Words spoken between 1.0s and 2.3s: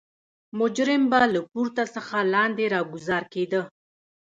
به له پورته څخه